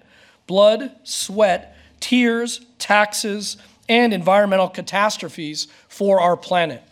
[0.47, 3.55] blood, sweat, tears, taxes,
[3.87, 6.83] and environmental catastrophes for our planet.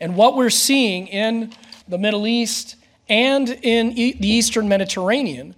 [0.00, 1.52] And what we're seeing in
[1.88, 2.76] the Middle East
[3.08, 5.56] and in the Eastern Mediterranean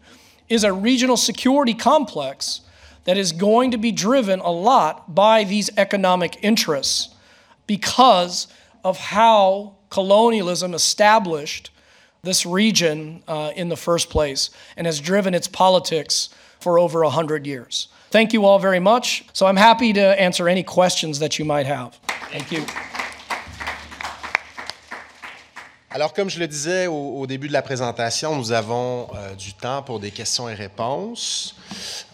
[0.49, 2.63] is a regional security complex
[3.11, 7.13] that is going to be driven a lot by these economic interests
[7.67, 8.47] because
[8.85, 11.73] of how colonialism established
[12.23, 16.29] this region uh, in the first place and has driven its politics
[16.61, 17.89] for over 100 years.
[18.13, 19.25] Thank you all very much.
[19.33, 21.99] So I'm happy to answer any questions that you might have.
[22.31, 22.65] Thank you.
[25.93, 29.83] Alors, comme je le disais au, début de la présentation, nous avons euh, du temps
[29.83, 31.57] pour des questions et réponses.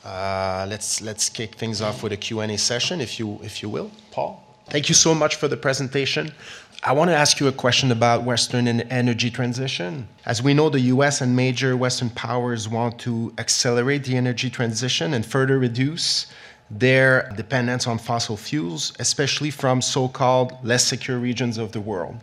[0.02, 3.90] Uh, let's let's kick things off with a Q&A session, if you if you will,
[4.12, 4.42] Paul?
[4.70, 6.32] Thank you so much for the presentation.
[6.82, 10.08] I want to ask you a question about Western energy transition.
[10.24, 15.12] As we know, the US and major Western powers want to accelerate the energy transition
[15.12, 16.28] and further reduce
[16.70, 22.16] their dependence on fossil fuels, especially from so called less secure regions of the world.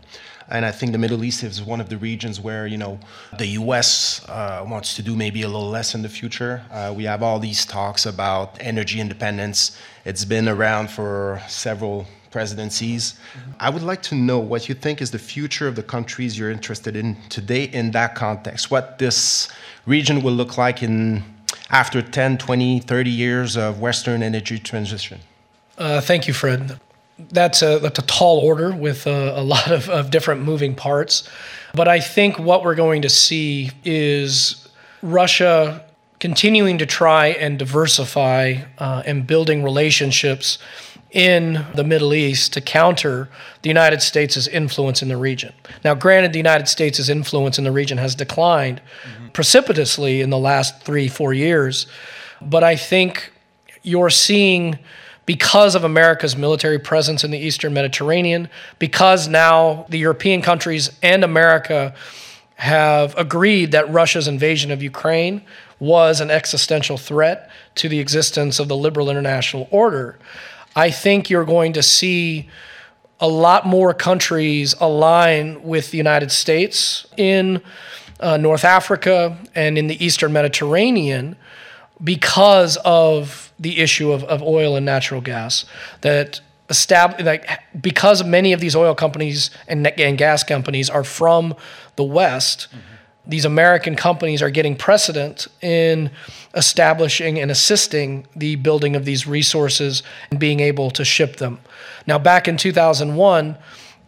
[0.54, 3.00] And I think the Middle East is one of the regions where you know
[3.40, 4.24] the U.S.
[4.30, 6.62] Uh, wants to do maybe a little less in the future.
[6.70, 9.76] Uh, we have all these talks about energy independence.
[10.06, 13.16] It's been around for several presidencies.
[13.60, 16.52] I would like to know what you think is the future of the countries you're
[16.52, 18.70] interested in today in that context.
[18.70, 19.50] What this
[19.88, 21.24] region will look like in
[21.72, 25.20] after 10, 20, 30 years of Western energy transition.
[25.80, 26.80] Uh, thank you, Fred
[27.30, 31.30] that's a that's a tall order with a, a lot of, of different moving parts.
[31.74, 34.68] But I think what we're going to see is
[35.02, 35.84] Russia
[36.20, 40.58] continuing to try and diversify uh, and building relationships
[41.12, 43.30] in the Middle East to counter
[43.62, 45.54] the United States' influence in the region.
[45.84, 49.28] Now, granted, the United States' influence in the region has declined mm-hmm.
[49.30, 51.88] precipitously in the last three, four years,
[52.42, 53.32] but I think
[53.84, 54.80] you're seeing
[55.26, 58.50] because of America's military presence in the Eastern Mediterranean,
[58.80, 61.94] because now the European countries and America
[62.56, 65.42] have agreed that Russia's invasion of Ukraine
[65.80, 70.18] was an existential threat to the existence of the liberal international order,
[70.76, 72.50] I think you're going to see
[73.20, 77.62] a lot more countries align with the United States in
[78.20, 81.36] uh, North Africa and in the Eastern Mediterranean
[82.04, 85.66] because of the issue of, of oil and natural gas.
[86.02, 87.48] That estab- like
[87.80, 91.56] because many of these oil companies and, and gas companies are from
[91.96, 92.80] the West, mm-hmm.
[93.28, 96.12] these American companies are getting precedent in
[96.56, 101.60] establishing and assisting the building of these resources and being able to ship them.
[102.06, 103.58] Now, back in 2001,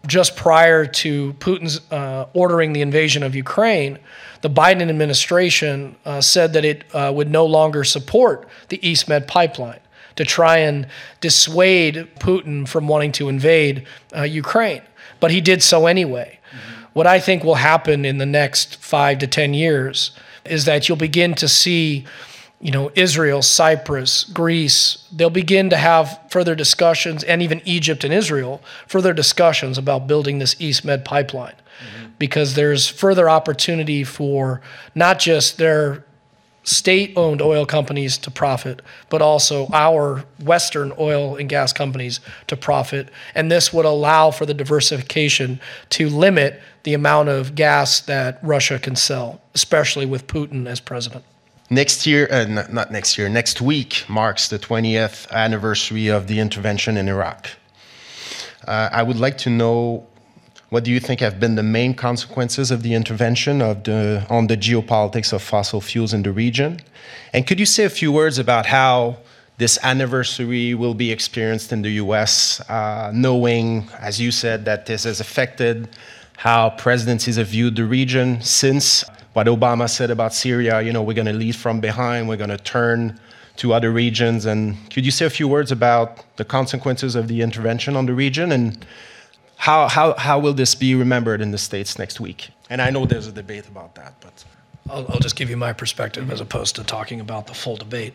[0.06, 3.98] just prior to Putin's uh, ordering the invasion of Ukraine,
[4.46, 9.28] the Biden administration uh, said that it uh, would no longer support the East Med
[9.28, 9.80] pipeline
[10.18, 10.86] to try and
[11.20, 14.84] dissuade Putin from wanting to invade uh, Ukraine.
[15.20, 16.38] But he did so anyway.
[16.52, 16.84] Mm-hmm.
[16.94, 20.12] What I think will happen in the next five to 10 years
[20.46, 22.06] is that you'll begin to see
[22.62, 28.14] you know, Israel, Cyprus, Greece, they'll begin to have further discussions, and even Egypt and
[28.14, 31.56] Israel, further discussions about building this East Med pipeline.
[32.18, 34.62] Because there's further opportunity for
[34.94, 36.06] not just their
[36.66, 42.58] state owned oil companies to profit, but also our Western oil and gas companies to
[42.58, 43.10] profit.
[43.36, 45.60] And this would allow for the diversification
[45.92, 51.24] to limit the amount of gas that Russia can sell, especially with Putin as president.
[51.70, 56.98] Next year, uh, not next year, next week marks the 20th anniversary of the intervention
[56.98, 57.50] in Iraq.
[58.68, 60.06] Uh, I would like to know
[60.76, 64.48] what do you think have been the main consequences of the intervention of the, on
[64.48, 66.82] the geopolitics of fossil fuels in the region?
[67.32, 69.16] And could you say a few words about how
[69.58, 75.06] this anniversary will be experienced in the US, uh, knowing, as you said, that this
[75.06, 75.88] has affected
[76.36, 81.14] how presidencies have viewed the region since what Obama said about Syria, you know, we're
[81.14, 83.18] going to lead from behind, we're going to turn
[83.56, 84.46] to other regions.
[84.46, 88.14] And could you say a few words about the consequences of the intervention on the
[88.14, 88.86] region and
[89.58, 92.50] how, how, how will this be remembered in the States next week?
[92.70, 94.44] And I know there's a debate about that, but.
[94.90, 98.14] I'll, I'll just give you my perspective as opposed to talking about the full debate.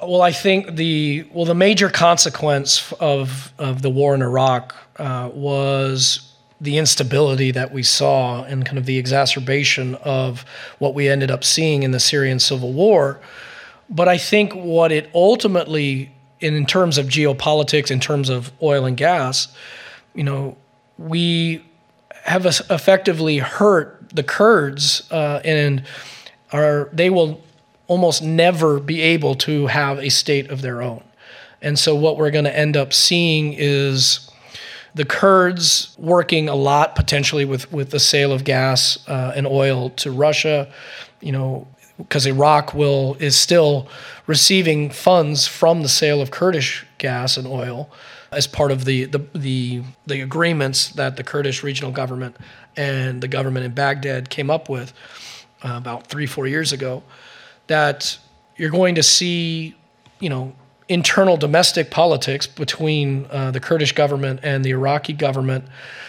[0.00, 5.30] Well, I think the well the major consequence of of the war in Iraq uh,
[5.32, 10.44] was the instability that we saw and kind of the exacerbation of
[10.78, 13.20] what we ended up seeing in the Syrian civil war.
[13.88, 18.86] But I think what it ultimately, in, in terms of geopolitics, in terms of oil
[18.86, 19.48] and gas,
[20.16, 20.56] you know,
[20.98, 21.62] we
[22.24, 25.84] have effectively hurt the Kurds, uh, and
[26.52, 27.40] are they will
[27.86, 31.04] almost never be able to have a state of their own.
[31.62, 34.30] And so, what we're going to end up seeing is
[34.94, 39.90] the Kurds working a lot potentially with, with the sale of gas uh, and oil
[39.90, 40.72] to Russia,
[41.20, 43.88] you know, because Iraq will is still
[44.26, 47.90] receiving funds from the sale of Kurdish gas and oil
[48.32, 52.36] as part of the the the, the agreements that the Kurdish regional government
[52.76, 54.92] and the government in Baghdad came up with
[55.64, 57.02] uh, about three four years ago.
[57.66, 58.18] That
[58.56, 59.74] you're going to see,
[60.20, 60.54] you know,
[60.88, 65.64] internal domestic politics between uh, the Kurdish government and the Iraqi government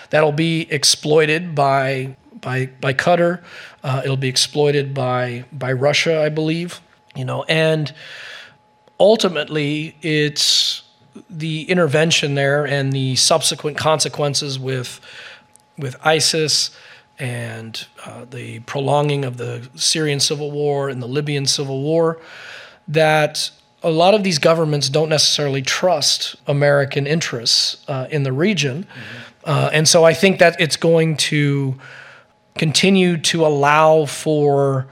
[0.09, 3.43] that'll be exploited by by by Qatar.
[3.83, 6.81] Uh, it'll be exploited by by Russia, I believe.
[7.15, 7.91] You know, and
[8.99, 10.83] ultimately, it's
[11.29, 14.99] the intervention there and the subsequent consequences with
[15.77, 16.71] with ISIS
[17.19, 22.19] and uh, the prolonging of the Syrian civil war and the Libyan civil war
[22.87, 23.51] that
[23.83, 28.83] a lot of these governments don't necessarily trust American interests uh, in the region.
[28.83, 29.49] Mm-hmm.
[29.49, 31.77] Uh, and so I think that it's going to
[32.55, 34.87] continue to allow for,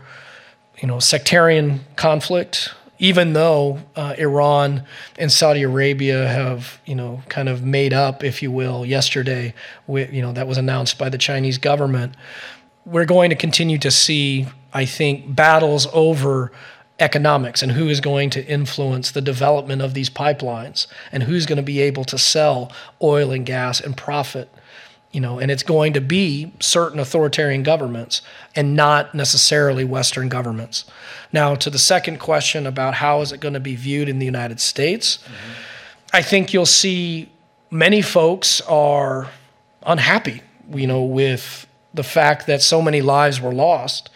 [0.82, 4.84] you know, sectarian conflict, even though uh, Iran
[5.18, 9.54] and Saudi Arabia have, you know, kind of made up, if you will, yesterday,
[9.88, 12.16] you know, that was announced by the Chinese government.
[12.86, 16.52] We're going to continue to see, I think, battles over
[17.00, 21.58] economics and who is going to influence the development of these pipelines and who's going
[21.58, 22.72] to be able to sell
[23.02, 24.50] oil and gas and profit
[25.16, 28.22] you know and it's going to be certain authoritarian governments
[28.56, 30.86] and not necessarily western governments
[31.32, 34.26] now to the second question about how is it going to be viewed in the
[34.26, 35.52] united states mm-hmm.
[36.14, 37.30] i think you'll see
[37.72, 39.30] many folks are
[39.84, 40.42] unhappy
[40.74, 44.10] you know with the fact that so many lives were lost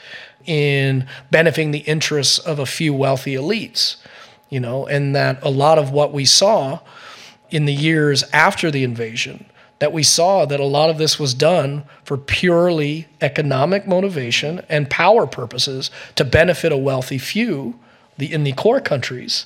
[0.46, 3.98] in benefiting the interests of a few wealthy elites,
[4.50, 6.80] you know, and that a lot of what we saw
[7.50, 9.46] in the years after the invasion,
[9.80, 14.90] that we saw that a lot of this was done for purely economic motivation and
[14.90, 17.80] power purposes to benefit a wealthy few
[18.18, 19.46] the, in the core countries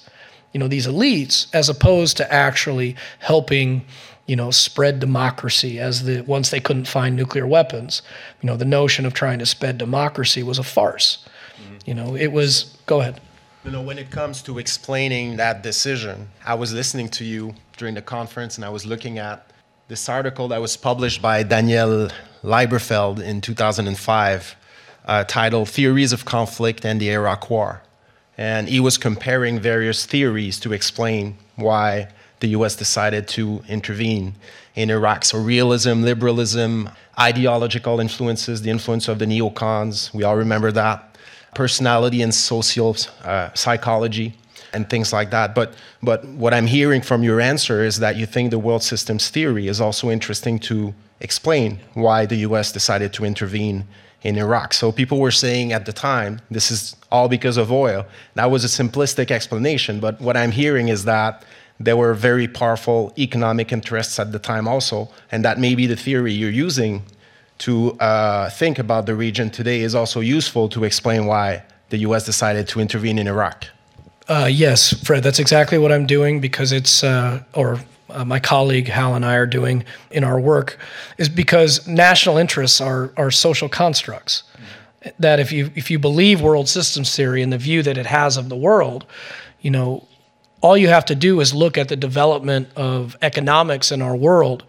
[0.53, 3.85] you know, these elites, as opposed to actually helping
[4.25, 8.01] you know, spread democracy as the once they couldn't find nuclear weapons.
[8.41, 11.25] You know, the notion of trying to spread democracy was a farce.
[11.57, 11.77] Mm-hmm.
[11.85, 12.77] You know, it was.
[12.85, 13.19] Go ahead.
[13.65, 17.95] You know, when it comes to explaining that decision, I was listening to you during
[17.95, 19.51] the conference, and I was looking at
[19.87, 22.09] this article that was published by Daniel
[22.41, 24.55] Lieberfeld in 2005,
[25.05, 27.81] uh, titled "Theories of Conflict and the Iraq War,"
[28.37, 32.07] and he was comparing various theories to explain why
[32.39, 34.35] the US decided to intervene
[34.75, 35.25] in Iraq.
[35.25, 41.17] So, realism, liberalism, ideological influences, the influence of the neocons, we all remember that,
[41.55, 44.33] personality and social uh, psychology,
[44.73, 45.55] and things like that.
[45.55, 49.29] But, but what I'm hearing from your answer is that you think the world systems
[49.29, 53.85] theory is also interesting to explain why the US decided to intervene
[54.23, 54.73] in Iraq.
[54.73, 58.05] So people were saying at the time, this is all because of oil.
[58.35, 61.43] That was a simplistic explanation, but what I'm hearing is that
[61.79, 66.31] there were very powerful economic interests at the time also, and that maybe the theory
[66.31, 67.03] you're using
[67.59, 72.25] to uh, think about the region today is also useful to explain why the U.S.
[72.25, 73.67] decided to intervene in Iraq.
[74.27, 78.87] Uh, yes, Fred, that's exactly what I'm doing because it's, uh, or uh, my colleague
[78.87, 80.77] Hal and I are doing in our work,
[81.17, 84.43] is because national interests are, are social constructs.
[84.53, 85.09] Mm-hmm.
[85.19, 88.37] That if you if you believe world systems theory and the view that it has
[88.37, 89.05] of the world,
[89.59, 90.07] you know,
[90.61, 94.63] all you have to do is look at the development of economics in our world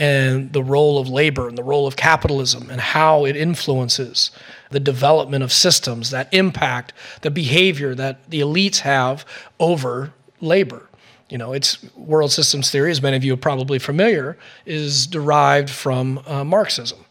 [0.00, 4.30] and the role of labor and the role of capitalism and how it influences
[4.70, 9.26] the development of systems that impact the behavior that the elites have
[9.60, 10.88] over labor.
[11.28, 15.68] You know, it's world systems theory, as many of you are probably familiar, is derived
[15.68, 17.04] from uh, Marxism.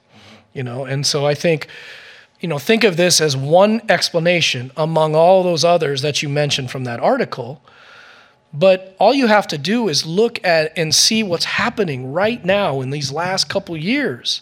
[0.53, 1.67] You know, and so I think,
[2.39, 6.71] you know, think of this as one explanation among all those others that you mentioned
[6.71, 7.61] from that article
[8.53, 12.81] but all you have to do is look at and see what's happening right now
[12.81, 14.41] in these last couple years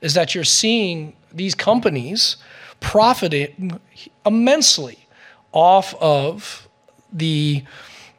[0.00, 2.36] is that you're seeing these companies
[2.80, 3.78] profiting
[4.24, 5.06] immensely
[5.52, 6.68] off of
[7.12, 7.62] the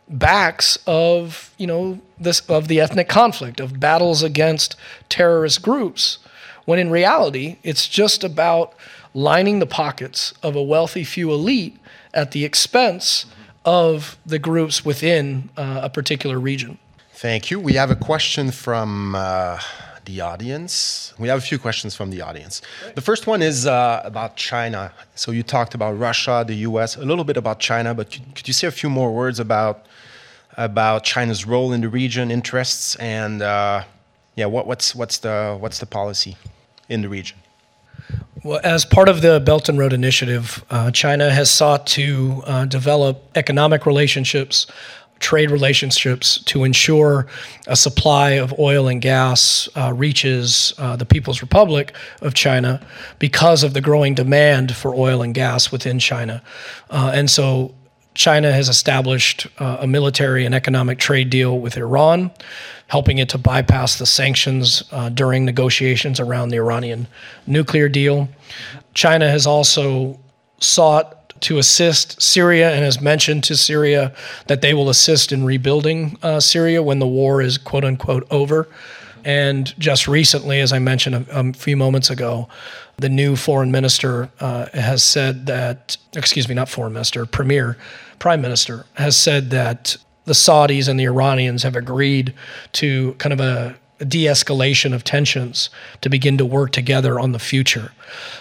[0.08, 4.76] backs of you know this of the ethnic conflict of battles against
[5.10, 6.20] terrorist groups
[6.66, 8.74] when in reality it's just about
[9.14, 11.78] lining the pockets of a wealthy few elite
[12.14, 13.26] at the expense
[13.66, 16.78] of the groups within uh, a particular region.
[17.14, 17.60] Thank you.
[17.60, 19.60] We have a question from uh,
[20.06, 21.14] the audience.
[21.18, 22.62] We have a few questions from the audience.
[22.96, 24.92] The first one is uh, about China.
[25.16, 28.48] So you talked about Russia, the U.S., a little bit about China, but could, could
[28.48, 29.86] you say a few more words about
[30.56, 33.84] about China's role in the region, interests, and uh,
[34.36, 36.38] yeah, what, what's what's the what's the policy
[36.90, 37.38] in the region?
[38.44, 42.66] Well, as part of the Belt and Road Initiative, uh, China has sought to uh,
[42.66, 44.68] develop economic relationships,
[45.20, 47.26] trade relationships to ensure
[47.68, 52.86] a supply of oil and gas uh, reaches uh, the People's Republic of China
[53.20, 56.44] because of the growing demand for oil and gas within China.
[56.90, 57.74] Uh, and so
[58.14, 62.32] China has established uh, a military and economic trade deal with Iran,
[62.88, 67.08] helping it to bypass the sanctions uh, during negotiations around the Iranian
[67.48, 68.30] nuclear deal.
[68.94, 70.20] China has also
[70.60, 74.14] sought to assist Syria and has mentioned to Syria
[74.48, 78.68] that they will assist in rebuilding uh, Syria when the war is quote unquote over.
[79.26, 82.50] And just recently, as I mentioned a, a few moments ago,
[82.98, 87.78] the new foreign minister uh, has said that, excuse me, not foreign minister, premier,
[88.20, 92.34] prime minister, has said that the Saudis and the Iranians have agreed
[92.74, 95.70] to kind of a, de escalation of tensions
[96.02, 97.92] to begin to work together on the future.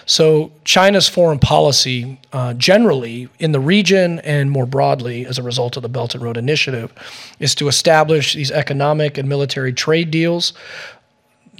[0.05, 5.77] So, China's foreign policy, uh, generally in the region and more broadly as a result
[5.77, 6.93] of the Belt and Road Initiative,
[7.39, 10.53] is to establish these economic and military trade deals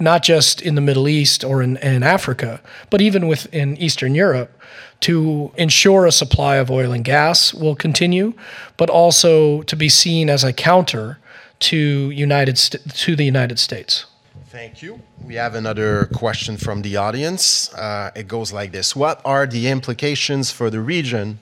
[0.00, 4.58] not just in the Middle East or in, in Africa, but even within Eastern Europe,
[5.00, 8.32] to ensure a supply of oil and gas will continue,
[8.76, 11.18] but also to be seen as a counter
[11.60, 14.06] to United to the United States.
[14.48, 15.00] Thank you.
[15.24, 17.72] We have another question from the audience.
[17.74, 21.38] Uh, it goes like this: What are the implications for the region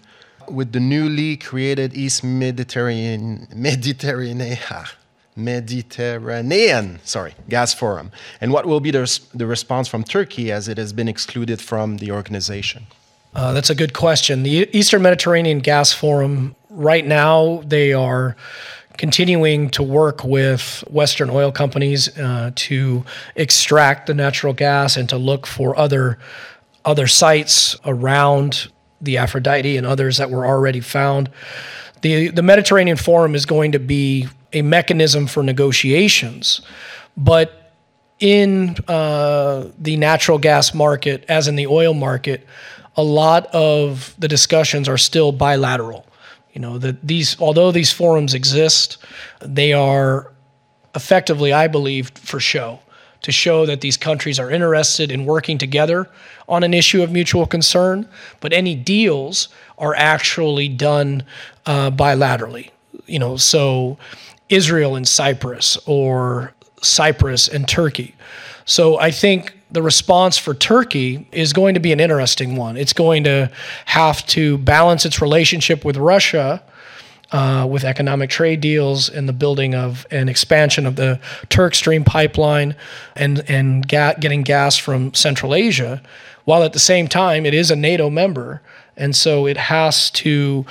[0.48, 4.56] with the newly created East Mediterranean Mediterranean?
[5.34, 8.10] Mediterranean, sorry, gas forum,
[8.40, 11.98] and what will be the, the response from Turkey as it has been excluded from
[11.98, 12.86] the organization?
[13.34, 14.42] Uh, that's a good question.
[14.42, 18.36] The Eastern Mediterranean Gas Forum, right now, they are
[18.98, 23.04] continuing to work with Western oil companies uh, to
[23.36, 26.18] extract the natural gas and to look for other
[26.84, 28.68] other sites around
[29.00, 31.30] the Aphrodite and others that were already found.
[32.02, 36.60] The, the Mediterranean Forum is going to be a mechanism for negotiations,
[37.16, 37.72] but
[38.18, 42.46] in uh, the natural gas market, as in the oil market,
[42.96, 46.06] a lot of the discussions are still bilateral.
[46.52, 48.98] You know that these, although these forums exist,
[49.40, 50.32] they are
[50.94, 52.80] effectively, I believe, for show
[53.22, 56.08] to show that these countries are interested in working together
[56.48, 58.06] on an issue of mutual concern,
[58.40, 59.48] but any deals
[59.78, 61.24] are actually done
[61.66, 62.70] uh, bilaterally.
[63.06, 63.96] You know, so
[64.48, 68.14] Israel and Cyprus or Cyprus and Turkey.
[68.64, 72.76] So I think the response for Turkey is going to be an interesting one.
[72.76, 73.50] It's going to
[73.86, 76.62] have to balance its relationship with Russia
[77.32, 81.18] uh, with economic trade deals and the building of an expansion of the
[81.48, 82.76] Turk Stream pipeline
[83.16, 86.02] and, and ga- getting gas from Central Asia,
[86.44, 88.60] while at the same time it is a NATO member.
[88.96, 90.66] And so it has to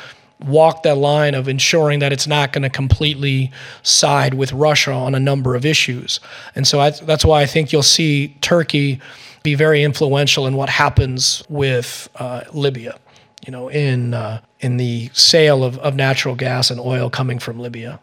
[0.45, 3.51] walk that line of ensuring that it's not going to completely
[3.83, 6.19] side with Russia on a number of issues.
[6.55, 8.99] And so I, that's why I think you'll see Turkey
[9.43, 12.97] be very influential in what happens with uh, Libya
[13.45, 17.59] you know, in uh, in the sale of, of natural gas and oil coming from
[17.59, 17.99] Libya.